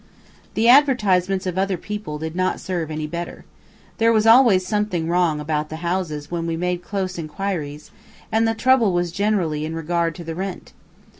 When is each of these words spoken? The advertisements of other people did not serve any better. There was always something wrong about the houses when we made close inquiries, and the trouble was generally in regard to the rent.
The 0.55 0.67
advertisements 0.67 1.45
of 1.45 1.59
other 1.59 1.77
people 1.77 2.17
did 2.17 2.35
not 2.35 2.59
serve 2.59 2.89
any 2.89 3.05
better. 3.05 3.45
There 3.99 4.11
was 4.11 4.25
always 4.25 4.65
something 4.65 5.07
wrong 5.07 5.39
about 5.39 5.69
the 5.69 5.75
houses 5.85 6.31
when 6.31 6.47
we 6.47 6.57
made 6.57 6.81
close 6.81 7.19
inquiries, 7.19 7.91
and 8.31 8.47
the 8.47 8.55
trouble 8.55 8.93
was 8.93 9.11
generally 9.11 9.63
in 9.63 9.75
regard 9.75 10.15
to 10.15 10.23
the 10.23 10.33
rent. 10.33 10.73